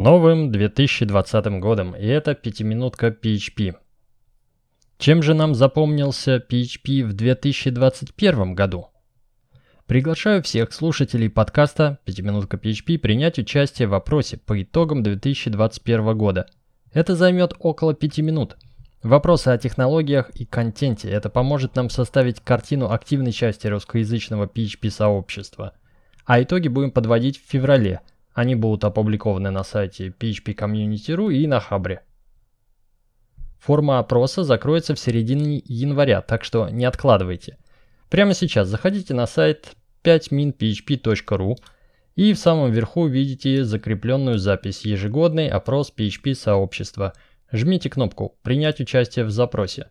новым 0.00 0.50
2020 0.50 1.60
годом, 1.60 1.94
и 1.94 2.06
это 2.06 2.34
пятиминутка 2.34 3.08
PHP. 3.08 3.74
Чем 4.96 5.22
же 5.22 5.34
нам 5.34 5.54
запомнился 5.54 6.36
PHP 6.38 7.04
в 7.04 7.12
2021 7.12 8.54
году? 8.54 8.86
Приглашаю 9.84 10.42
всех 10.42 10.72
слушателей 10.72 11.28
подкаста 11.28 11.98
«Пятиминутка 12.06 12.56
PHP» 12.56 12.98
принять 12.98 13.38
участие 13.38 13.88
в 13.88 13.90
вопросе 13.90 14.38
по 14.38 14.62
итогам 14.62 15.02
2021 15.02 16.16
года. 16.16 16.46
Это 16.94 17.14
займет 17.14 17.52
около 17.58 17.92
5 17.92 18.18
минут. 18.20 18.56
Вопросы 19.02 19.48
о 19.48 19.58
технологиях 19.58 20.30
и 20.30 20.46
контенте. 20.46 21.10
Это 21.10 21.28
поможет 21.28 21.76
нам 21.76 21.90
составить 21.90 22.40
картину 22.40 22.90
активной 22.90 23.32
части 23.32 23.66
русскоязычного 23.66 24.46
PHP-сообщества. 24.46 25.74
А 26.24 26.42
итоги 26.42 26.68
будем 26.68 26.90
подводить 26.90 27.38
в 27.38 27.46
феврале– 27.46 28.00
они 28.40 28.54
будут 28.54 28.84
опубликованы 28.84 29.50
на 29.50 29.62
сайте 29.64 30.08
phpcommunity.ru 30.08 31.30
и 31.30 31.46
на 31.46 31.60
Хабре. 31.60 32.00
Форма 33.58 33.98
опроса 33.98 34.44
закроется 34.44 34.94
в 34.94 34.98
середине 34.98 35.62
января, 35.66 36.22
так 36.22 36.42
что 36.42 36.70
не 36.70 36.86
откладывайте. 36.86 37.58
Прямо 38.08 38.32
сейчас 38.32 38.68
заходите 38.68 39.12
на 39.12 39.26
сайт 39.26 39.72
5minphp.ru 40.04 41.56
и 42.16 42.32
в 42.32 42.38
самом 42.38 42.72
верху 42.72 43.06
видите 43.06 43.62
закрепленную 43.62 44.38
запись 44.38 44.86
«Ежегодный 44.86 45.48
опрос 45.48 45.92
PHP 45.94 46.34
сообщества». 46.34 47.12
Жмите 47.52 47.90
кнопку 47.90 48.38
«Принять 48.42 48.80
участие 48.80 49.26
в 49.26 49.30
запросе». 49.30 49.90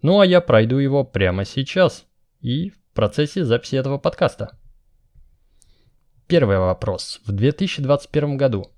Ну 0.00 0.18
а 0.18 0.24
я 0.24 0.40
пройду 0.40 0.78
его 0.78 1.04
прямо 1.04 1.44
сейчас 1.44 2.06
и 2.40 2.70
в 2.70 2.94
процессе 2.94 3.44
записи 3.44 3.76
этого 3.76 3.98
подкаста. 3.98 4.58
Первый 6.32 6.56
вопрос. 6.56 7.20
В 7.26 7.32
2021 7.32 8.38
году 8.38 8.70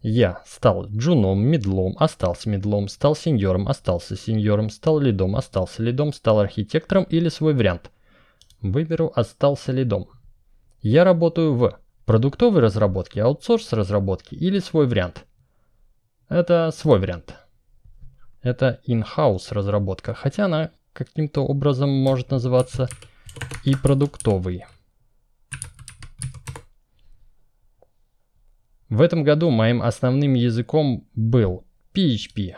я 0.00 0.42
стал 0.46 0.86
джуном, 0.86 1.44
медлом, 1.44 1.94
остался 1.98 2.48
медлом, 2.48 2.88
стал 2.88 3.14
сеньором, 3.14 3.68
остался 3.68 4.16
сеньором, 4.16 4.70
стал 4.70 4.98
лидом, 4.98 5.36
остался 5.36 5.82
лидом, 5.82 6.14
стал 6.14 6.40
архитектором 6.40 7.04
или 7.04 7.28
свой 7.28 7.52
вариант. 7.52 7.90
Выберу 8.62 9.12
остался 9.14 9.72
лидом. 9.72 10.08
Я 10.80 11.04
работаю 11.04 11.54
в 11.54 11.78
продуктовой 12.06 12.62
разработке, 12.62 13.20
аутсорс 13.20 13.74
разработке 13.74 14.34
или 14.34 14.58
свой 14.58 14.86
вариант. 14.86 15.26
Это 16.30 16.70
свой 16.74 16.98
вариант. 16.98 17.34
Это 18.40 18.80
in-house 18.88 19.48
разработка, 19.50 20.14
хотя 20.14 20.46
она 20.46 20.70
каким-то 20.94 21.42
образом 21.42 21.90
может 21.90 22.30
называться 22.30 22.88
и 23.64 23.74
продуктовый. 23.76 24.64
В 28.92 29.00
этом 29.00 29.24
году 29.24 29.48
моим 29.48 29.80
основным 29.80 30.34
языком 30.34 31.08
был 31.14 31.64
PHP. 31.94 32.56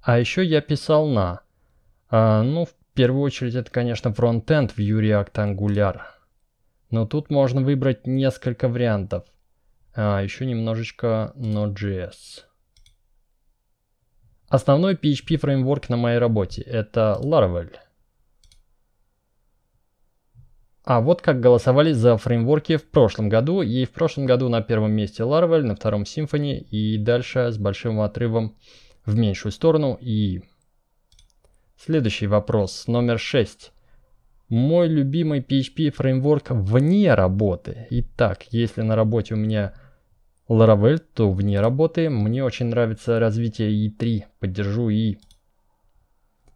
А 0.00 0.18
еще 0.18 0.44
я 0.44 0.60
писал 0.60 1.06
на... 1.06 1.42
А, 2.10 2.42
ну, 2.42 2.64
в 2.64 2.74
первую 2.92 3.22
очередь 3.22 3.54
это, 3.54 3.70
конечно, 3.70 4.12
фронтенд 4.12 4.72
в 4.72 4.78
React 4.80 5.32
Angular. 5.34 6.00
Но 6.90 7.06
тут 7.06 7.30
можно 7.30 7.60
выбрать 7.60 8.04
несколько 8.08 8.68
вариантов. 8.68 9.26
А 9.94 10.20
еще 10.20 10.44
немножечко 10.44 11.32
Node.js. 11.36 12.42
Основной 14.48 14.94
PHP 14.94 15.36
фреймворк 15.36 15.88
на 15.88 15.96
моей 15.96 16.18
работе 16.18 16.62
это 16.62 17.16
Laravel. 17.22 17.76
А 20.84 21.00
вот 21.00 21.22
как 21.22 21.40
голосовали 21.40 21.92
за 21.92 22.16
фреймворки 22.16 22.76
в 22.76 22.88
прошлом 22.88 23.28
году. 23.28 23.62
И 23.62 23.84
в 23.84 23.90
прошлом 23.90 24.26
году 24.26 24.48
на 24.48 24.62
первом 24.62 24.92
месте 24.92 25.22
Laravel, 25.22 25.62
на 25.62 25.76
втором 25.76 26.02
Symfony 26.02 26.58
и 26.58 26.98
дальше 26.98 27.52
с 27.52 27.58
большим 27.58 28.00
отрывом 28.00 28.56
в 29.06 29.16
меньшую 29.16 29.52
сторону. 29.52 29.96
И 30.00 30.42
следующий 31.76 32.26
вопрос, 32.26 32.88
номер 32.88 33.20
6. 33.20 33.72
Мой 34.48 34.88
любимый 34.88 35.40
PHP 35.40 35.92
фреймворк 35.92 36.50
вне 36.50 37.14
работы. 37.14 37.86
Итак, 37.90 38.44
если 38.50 38.82
на 38.82 38.96
работе 38.96 39.34
у 39.34 39.36
меня 39.36 39.74
Laravel, 40.48 40.98
то 40.98 41.30
вне 41.30 41.60
работы 41.60 42.10
мне 42.10 42.44
очень 42.44 42.66
нравится 42.66 43.20
развитие 43.20 43.88
E3. 43.88 44.24
Поддержу 44.40 44.88
И. 44.90 45.18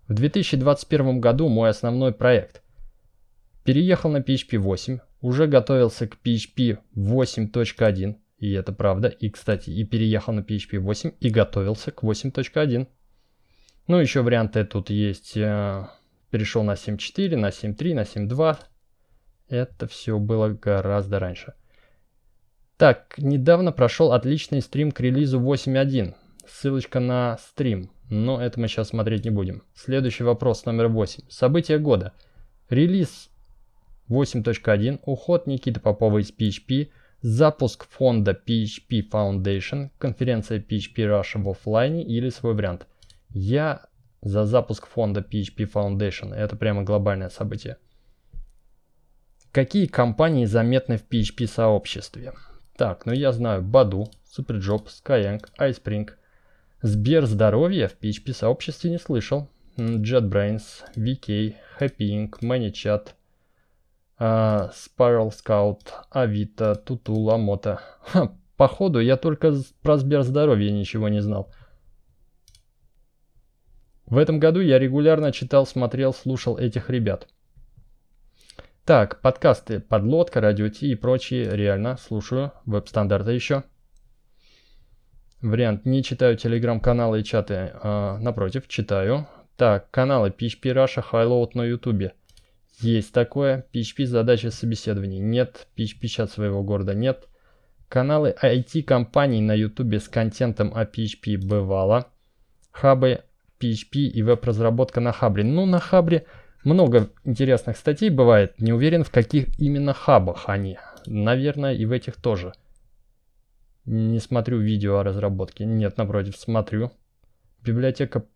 В 0.09 0.15
2021 0.15 1.21
году 1.21 1.49
мой 1.49 1.71
основной 1.71 2.13
проект– 2.13 2.63
Переехал 3.67 4.11
на 4.11 4.19
PHP 4.19 4.59
8, 4.59 5.01
уже 5.23 5.49
готовился 5.49 6.07
к 6.07 6.19
PHP 6.25 6.79
8.1, 6.95 8.15
и 8.39 8.53
это 8.53 8.73
правда, 8.73 9.09
и, 9.09 9.29
кстати, 9.29 9.71
и 9.71 9.85
переехал 9.85 10.33
на 10.33 10.41
PHP 10.41 10.79
8 10.79 11.13
и 11.19 11.31
готовился 11.31 11.91
к 11.91 12.05
8.1. 12.05 12.87
Ну, 13.89 13.99
еще 13.99 14.23
варианты 14.23 14.65
тут 14.65 14.91
есть. 14.91 15.37
Э, 15.37 15.89
перешел 16.31 16.63
на 16.63 16.75
7.4, 16.75 17.37
на 17.37 17.49
7.3, 17.49 17.95
на 17.95 18.03
7.2. 18.03 18.59
Это 19.49 19.89
все 19.89 20.17
было 20.21 20.51
гораздо 20.51 21.19
раньше. 21.19 21.55
Так, 22.77 23.15
недавно 23.19 23.73
прошел 23.73 24.13
отличный 24.13 24.63
стрим 24.63 24.93
к 24.93 25.01
релизу 25.01 25.41
8.1. 25.41 26.15
Ссылочка 26.47 27.01
на 27.01 27.37
стрим, 27.39 27.91
но 28.11 28.41
это 28.41 28.61
мы 28.61 28.69
сейчас 28.69 28.91
смотреть 28.91 29.25
не 29.25 29.31
будем. 29.31 29.65
Следующий 29.75 30.23
вопрос 30.23 30.67
номер 30.67 30.87
8. 30.87 31.25
События 31.29 31.79
года. 31.79 32.13
Релиз 32.71 33.31
8.1. 34.09 35.01
Уход 35.05 35.47
Никиты 35.47 35.81
Попова 35.81 36.19
из 36.19 36.33
PHP. 36.33 36.91
Запуск 37.23 37.87
фонда 37.89 38.33
PHP 38.33 39.03
Foundation. 39.11 39.91
Конференция 39.99 40.61
PHP 40.61 40.97
Russia 40.97 41.43
в 41.43 41.49
офлайне 41.49 42.05
или 42.05 42.31
свой 42.31 42.55
вариант. 42.55 42.87
Я 43.31 43.87
за 44.23 44.45
запуск 44.45 44.87
фонда 44.87 45.21
PHP 45.21 45.71
Foundation. 45.73 46.35
Это 46.35 46.57
прямо 46.57 46.83
глобальное 46.83 47.31
событие. 47.31 47.79
Какие 49.53 49.87
компании 49.87 50.45
заметны 50.45 50.99
в 50.99 51.09
PHP 51.09 51.47
сообществе? 51.47 52.35
Так, 52.77 53.07
ну 53.07 53.13
я 53.13 53.33
знаю 53.33 53.63
Badu, 53.63 54.11
Superjob, 54.37 54.87
Skyeng, 54.87 55.43
iSpring. 55.59 56.11
Сбер 56.83 57.25
здоровья 57.25 57.89
в 57.89 57.99
PHP 57.99 58.35
сообществе 58.35 58.91
не 58.91 58.99
слышал. 58.99 59.49
JetBrains, 59.77 60.63
VK, 60.95 61.55
HappyInc, 61.81 62.31
ManyChat, 62.43 63.09
а, 64.19 64.71
Spiral 64.73 65.31
Scout, 65.31 65.89
Авито, 66.11 66.75
Туту, 66.75 67.15
Ламота. 67.15 67.81
Ха, 68.03 68.33
походу, 68.57 69.01
я 69.01 69.17
только 69.17 69.55
про 69.83 69.99
Сберздоровье 69.99 70.71
ничего 70.73 71.09
не 71.09 71.21
знал. 71.21 71.53
В 74.07 74.19
этом 74.19 74.39
году 74.39 74.61
я 74.61 74.79
регулярно 74.79 75.33
читал, 75.33 75.67
смотрел, 75.67 76.15
слушал 76.15 76.57
этих 76.57 76.91
ребят. 76.91 77.29
Так, 78.85 79.21
подкасты 79.21 79.81
Подлодка, 79.81 80.41
Радио 80.41 80.69
Ти 80.69 80.93
и 80.93 80.95
прочие 80.95 81.51
реально 81.51 81.97
слушаю. 81.97 82.53
Веб-стандарты 82.67 83.33
еще. 83.33 83.65
Вариант 85.43 85.85
не 85.85 86.05
читаю 86.05 86.37
телеграм-каналы 86.37 87.21
и 87.21 87.25
чаты. 87.25 87.73
А, 87.83 88.19
напротив, 88.19 88.69
читаю. 88.69 89.27
Так, 89.57 89.91
каналы 89.91 90.29
PHP 90.29 90.73
Russia, 90.73 91.05
Highload 91.11 91.51
на 91.55 91.65
ютубе. 91.65 92.15
Есть 92.81 93.13
такое. 93.13 93.67
PHP 93.73 94.05
задача 94.05 94.51
собеседований. 94.51 95.19
Нет. 95.19 95.67
PHP 95.77 96.07
чат 96.09 96.31
своего 96.31 96.63
города. 96.63 96.95
Нет. 96.95 97.29
Каналы 97.89 98.35
IT-компаний 98.43 99.41
на 99.41 99.55
YouTube 99.55 99.95
с 99.95 100.09
контентом 100.09 100.73
о 100.75 100.85
PHP 100.85 101.39
бывало. 101.39 102.09
Хабы 102.73 103.23
PHP 103.61 104.01
и 104.01 104.23
веб-разработка 104.23 105.01
на 105.01 105.13
Хабре. 105.13 105.45
Ну, 105.45 105.65
на 105.65 105.79
Хабре 105.79 106.27
много 106.65 107.11
интересных 107.25 107.77
статей 107.77 108.11
бывает. 108.11 108.61
Не 108.61 108.73
уверен, 108.73 109.05
в 109.05 109.11
каких 109.11 109.59
именно 109.59 109.93
хабах 109.93 110.49
они. 110.49 110.79
Наверное, 111.07 111.75
и 111.75 111.87
в 111.87 111.93
этих 111.93 112.17
тоже. 112.17 112.53
Не 113.85 114.19
смотрю 114.19 114.59
видео 114.59 114.99
о 114.99 115.05
разработке. 115.05 115.65
Нет, 115.65 115.97
напротив, 115.97 116.37
смотрю. 116.37 116.91
Библиотека 117.63 118.27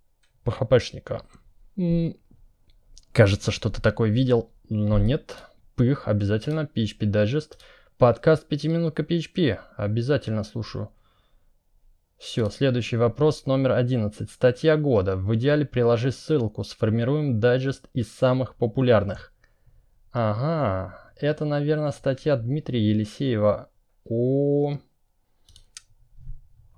PHP-шника. 0.44 1.22
Кажется, 3.12 3.50
что-то 3.50 3.82
такое 3.82 4.10
видел, 4.10 4.50
но 4.68 4.98
нет. 4.98 5.36
Пых, 5.74 6.06
обязательно. 6.06 6.68
PHP 6.72 7.10
Digest. 7.10 7.58
Подкаст 7.98 8.46
«Пятиминутка 8.46 9.02
PHP». 9.02 9.58
Обязательно 9.76 10.44
слушаю. 10.44 10.90
Все, 12.18 12.50
следующий 12.50 12.96
вопрос 12.96 13.46
номер 13.46 13.72
11. 13.72 14.30
Статья 14.30 14.76
года. 14.76 15.16
В 15.16 15.34
идеале 15.34 15.64
приложи 15.64 16.12
ссылку. 16.12 16.62
Сформируем 16.62 17.40
дайджест 17.40 17.88
из 17.94 18.12
самых 18.12 18.54
популярных. 18.54 19.32
Ага, 20.12 21.12
это, 21.16 21.44
наверное, 21.44 21.92
статья 21.92 22.36
Дмитрия 22.36 22.90
Елисеева 22.90 23.70
о, 24.04 24.78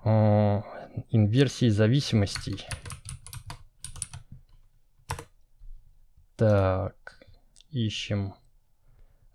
о 0.05 0.65
инверсии 1.11 1.69
зависимостей. 1.69 2.67
Так, 6.45 7.25
ищем. 7.71 8.35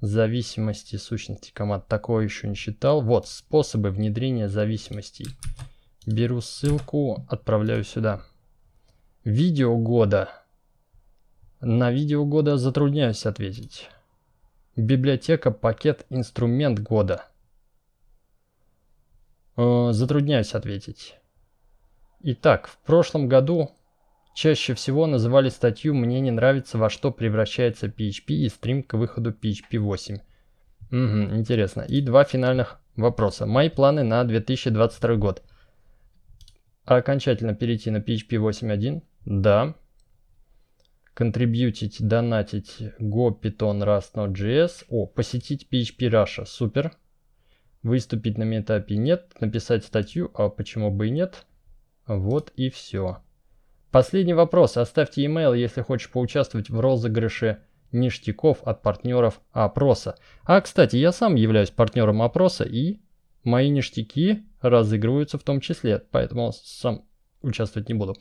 Зависимости 0.02 0.98
сущности 0.98 1.54
команд. 1.54 1.88
Такое 1.88 2.26
еще 2.26 2.50
не 2.50 2.56
считал. 2.56 3.02
Вот, 3.02 3.30
способы 3.30 3.92
внедрения 3.92 4.50
зависимостей. 4.50 5.28
Беру 6.06 6.42
ссылку, 6.42 7.26
отправляю 7.30 7.86
сюда. 7.86 8.24
Видео 9.24 9.78
года. 9.78 10.28
На 11.62 11.92
видео 11.92 12.26
года 12.26 12.58
затрудняюсь 12.58 13.26
ответить. 13.26 13.90
Библиотека, 14.76 15.50
пакет, 15.50 16.06
инструмент 16.10 16.80
года. 16.80 17.24
Э, 19.56 19.92
затрудняюсь 19.94 20.54
ответить. 20.54 21.16
Итак, 22.20 22.68
в 22.68 22.78
прошлом 22.80 23.30
году 23.30 23.77
чаще 24.38 24.76
всего 24.76 25.08
называли 25.08 25.50
статью 25.50 25.96
«Мне 25.96 26.20
не 26.20 26.30
нравится, 26.30 26.78
во 26.78 26.92
что 26.92 27.12
превращается 27.12 27.88
PHP» 27.88 28.34
и 28.36 28.50
стрим 28.50 28.84
к 28.84 28.94
выходу 28.94 29.32
PHP 29.32 29.80
8. 29.80 30.16
Угу, 30.92 31.36
интересно. 31.36 31.82
И 31.82 32.02
два 32.02 32.24
финальных 32.24 32.80
вопроса. 32.96 33.48
Мои 33.48 33.70
планы 33.70 34.04
на 34.04 34.24
2022 34.24 35.16
год. 35.16 35.42
Окончательно 36.86 37.56
перейти 37.56 37.90
на 37.90 37.98
PHP 37.98 38.38
8.1? 38.38 39.02
Да 39.26 39.76
контрибьютить, 41.16 41.98
донатить 42.00 42.78
Go, 43.00 43.36
Python, 43.42 43.84
Rust, 43.84 44.14
Node.js. 44.14 44.86
О, 44.88 45.08
посетить 45.08 45.68
PHP 45.72 46.12
Russia, 46.12 46.46
супер. 46.46 46.92
Выступить 47.82 48.38
на 48.38 48.44
метапе 48.44 48.98
нет, 48.98 49.34
написать 49.40 49.84
статью, 49.84 50.30
а 50.36 50.50
почему 50.50 50.92
бы 50.92 51.08
и 51.08 51.10
нет. 51.10 51.48
Вот 52.06 52.54
и 52.56 52.70
все. 52.70 53.24
Последний 53.98 54.36
вопрос. 54.36 54.78
Оставьте 54.78 55.26
email, 55.26 55.58
если 55.58 55.82
хочешь 55.82 56.12
поучаствовать 56.12 56.70
в 56.70 56.80
розыгрыше 56.80 57.64
ништяков 57.92 58.62
от 58.62 58.84
партнеров 58.84 59.42
опроса. 59.52 60.20
А, 60.44 60.62
кстати, 60.62 60.98
я 60.98 61.12
сам 61.12 61.34
являюсь 61.34 61.72
партнером 61.72 62.22
опроса 62.22 62.64
и 62.64 63.00
мои 63.44 63.70
ништяки 63.70 64.46
разыгрываются 64.62 65.40
в 65.40 65.44
том 65.44 65.62
числе, 65.62 65.98
поэтому 66.12 66.52
сам 66.52 67.06
участвовать 67.42 67.90
не 67.90 67.96
буду. 67.96 68.16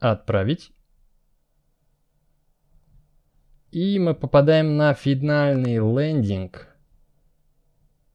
Отправить. 0.00 0.72
И 3.70 3.96
мы 4.00 4.16
попадаем 4.16 4.76
на 4.76 4.92
финальный 4.94 5.76
лендинг. 5.76 6.66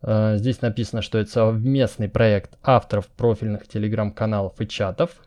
А, 0.01 0.35
здесь 0.35 0.61
написано, 0.61 1.01
что 1.01 1.19
это 1.19 1.31
совместный 1.31 2.09
проект 2.09 2.57
авторов 2.61 3.07
профильных 3.07 3.65
телеграм-каналов 3.65 4.59
и 4.59 4.67
чатов. 4.67 5.21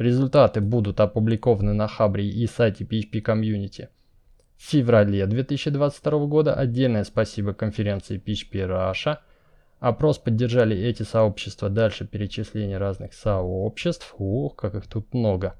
Результаты 0.00 0.62
будут 0.62 0.98
опубликованы 0.98 1.74
на 1.74 1.86
Хабре 1.86 2.26
и 2.26 2.46
сайте 2.46 2.84
PHP 2.84 3.22
Community 3.22 3.88
в 4.56 4.62
феврале 4.62 5.26
2022 5.26 6.24
года. 6.24 6.54
Отдельное 6.54 7.04
спасибо 7.04 7.52
конференции 7.52 8.18
PHP 8.18 8.66
Russia. 8.66 9.18
Опрос 9.78 10.16
поддержали 10.16 10.74
эти 10.74 11.02
сообщества. 11.02 11.68
Дальше 11.68 12.06
перечисление 12.06 12.78
разных 12.78 13.12
сообществ. 13.12 14.14
Ух, 14.16 14.56
как 14.56 14.74
их 14.74 14.86
тут 14.86 15.12
много. 15.12 15.54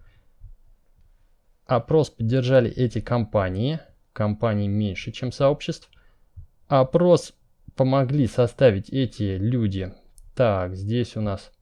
Опрос 1.66 2.08
поддержали 2.08 2.70
эти 2.70 3.02
компании 3.02 3.80
компаний 4.14 4.68
меньше, 4.68 5.12
чем 5.12 5.32
сообществ. 5.32 5.90
Опрос 6.66 7.34
помогли 7.76 8.26
составить 8.26 8.88
эти 8.88 9.36
люди. 9.36 9.92
Так, 10.34 10.76
здесь 10.76 11.14
у 11.18 11.20
нас 11.20 11.52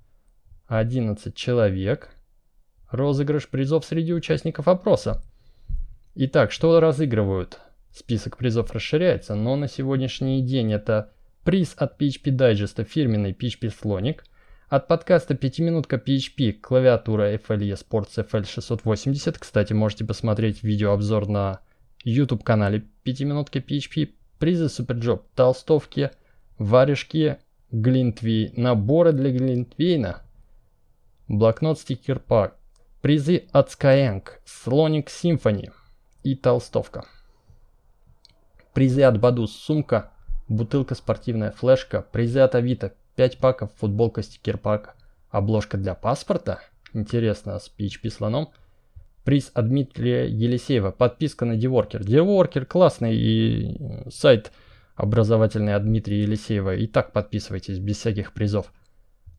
11 0.68 1.34
человек. 1.34 2.14
Розыгрыш 2.90 3.48
призов 3.48 3.84
среди 3.84 4.14
участников 4.14 4.66
опроса. 4.66 5.22
Итак, 6.14 6.52
что 6.52 6.80
разыгрывают? 6.80 7.60
Список 7.92 8.36
призов 8.38 8.72
расширяется, 8.72 9.34
но 9.34 9.56
на 9.56 9.68
сегодняшний 9.68 10.42
день 10.42 10.72
это 10.72 11.12
приз 11.44 11.74
от 11.76 12.00
PHP 12.00 12.34
Digest 12.36 12.82
фирменный 12.84 13.32
PHP 13.32 13.70
слоник, 13.70 14.24
от 14.68 14.86
подкаста 14.86 15.34
5 15.34 15.58
минутка 15.60 15.96
PHP 15.96 16.52
клавиатура 16.52 17.34
FL 17.34 17.78
ESports 17.78 18.16
FL680. 18.16 19.36
Кстати, 19.38 19.72
можете 19.72 20.04
посмотреть 20.04 20.62
видеообзор 20.62 21.28
на 21.28 21.60
YouTube-канале 22.04 22.84
«Пятиминутки 23.02 23.58
PHP», 23.58 24.10
призы 24.38 24.68
SuperJob, 24.68 25.26
толстовки, 25.34 26.10
варежки, 26.58 27.38
глинтвей, 27.70 28.52
наборы 28.56 29.12
для 29.12 29.30
глинтвейна, 29.30 30.22
блокнот 31.28 31.78
стикер 31.80 32.18
пак, 32.18 32.57
призы 33.00 33.44
от 33.52 33.68
Skyeng, 33.68 34.22
слоник 34.44 35.08
Symphony 35.08 35.72
и 36.22 36.34
толстовка. 36.34 37.04
Призы 38.72 39.02
от 39.02 39.20
Бадус, 39.20 39.52
сумка, 39.56 40.12
бутылка 40.48 40.94
спортивная, 40.94 41.50
флешка, 41.50 42.02
призы 42.02 42.40
от 42.40 42.54
Авито, 42.54 42.94
5 43.16 43.38
паков, 43.38 43.70
футболка 43.76 44.22
стикер 44.22 44.58
пак, 44.58 44.96
обложка 45.30 45.76
для 45.76 45.94
паспорта, 45.94 46.60
интересно, 46.92 47.58
с 47.58 47.72
PHP 47.78 48.10
слоном– 48.10 48.52
Приз 49.28 49.50
от 49.52 49.68
Дмитрия 49.68 50.26
Елисеева. 50.26 50.90
Подписка 50.90 51.44
на 51.44 51.54
Деворкер. 51.54 52.02
Деворкер 52.02 52.64
классный 52.64 53.14
и 53.14 53.76
сайт 54.08 54.52
образовательный 54.96 55.74
от 55.74 55.84
Дмитрия 55.84 56.22
Елисеева. 56.22 56.76
И 56.76 56.86
так 56.86 57.12
подписывайтесь, 57.12 57.78
без 57.78 57.98
всяких 57.98 58.32
призов. 58.32 58.72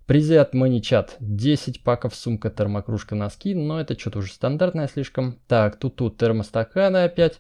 От 0.09 0.56
MoneyChat. 0.56 1.11
10 1.19 1.83
паков 1.83 2.15
сумка, 2.15 2.50
термокружка, 2.50 3.15
носки. 3.15 3.53
Но 3.53 3.79
это 3.79 3.97
что-то 3.97 4.19
уже 4.19 4.33
стандартное 4.33 4.88
слишком. 4.88 5.39
Так, 5.47 5.77
тут-тут 5.77 6.17
термостаканы 6.17 7.03
опять. 7.03 7.39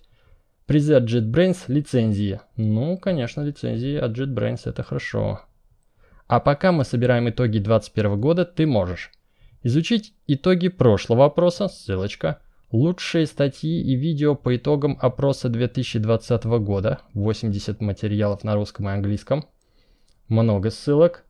Призы 0.67 0.93
от 0.93 1.03
JetBrains. 1.03 1.63
Лицензии. 1.67 2.41
Ну, 2.57 2.97
конечно, 2.97 3.41
лицензии 3.41 3.95
от 3.95 4.17
JetBrains 4.17 4.61
это 4.65 4.83
хорошо. 4.83 5.41
А 6.27 6.39
пока 6.39 6.71
мы 6.71 6.83
собираем 6.85 7.27
итоги 7.29 7.57
2021 7.57 8.21
года, 8.21 8.45
ты 8.45 8.67
можешь 8.67 9.11
Изучить 9.61 10.13
итоги 10.25 10.69
прошлого 10.69 11.25
опроса, 11.25 11.67
ссылочка, 11.67 12.39
лучшие 12.71 13.25
статьи 13.25 13.81
и 13.81 13.95
видео 13.95 14.33
по 14.33 14.55
итогам 14.55 14.97
опроса 15.01 15.49
2020 15.49 16.45
года, 16.61 16.99
80 17.13 17.81
материалов 17.81 18.45
на 18.45 18.55
русском 18.55 18.87
и 18.87 18.93
английском, 18.93 19.45
много 20.29 20.69
ссылок, 20.69 21.25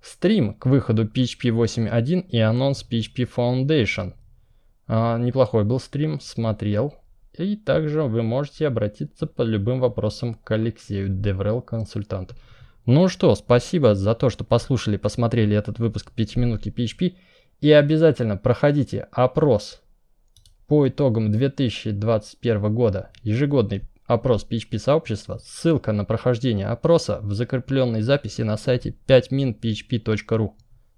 стрим 0.00 0.54
к 0.54 0.66
выходу 0.66 1.04
PHP 1.04 1.50
8.1 1.50 2.28
и 2.28 2.38
анонс 2.38 2.86
PHP 2.88 3.28
Foundation. 3.34 4.14
А, 4.86 5.18
неплохой 5.18 5.64
был 5.64 5.80
стрим, 5.80 6.20
смотрел. 6.20 6.94
И 7.36 7.56
также 7.56 8.02
вы 8.02 8.22
можете 8.22 8.66
обратиться 8.66 9.26
по 9.26 9.42
любым 9.42 9.80
вопросам 9.80 10.34
к 10.34 10.50
Алексею 10.52 11.08
Деврел, 11.08 11.60
консультант. 11.60 12.34
Ну 12.86 13.08
что, 13.08 13.34
спасибо 13.34 13.94
за 13.94 14.14
то, 14.14 14.30
что 14.30 14.44
послушали, 14.44 14.96
посмотрели 14.96 15.56
этот 15.56 15.78
выпуск 15.78 16.12
5 16.12 16.36
минутки 16.36 16.68
PHP. 16.68 17.14
И 17.60 17.70
обязательно 17.70 18.36
проходите 18.36 19.08
опрос 19.10 19.82
по 20.66 20.88
итогам 20.88 21.30
2021 21.32 22.74
года, 22.74 23.10
ежегодный 23.22 23.82
опрос 24.06 24.46
PHP 24.48 24.78
сообщества, 24.78 25.38
ссылка 25.38 25.92
на 25.92 26.04
прохождение 26.04 26.66
опроса 26.66 27.20
в 27.22 27.32
закрепленной 27.34 28.02
записи 28.02 28.42
на 28.42 28.56
сайте 28.56 28.94
5minphp.ru. 29.06 30.50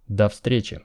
До 0.09 0.29
встречи! 0.29 0.81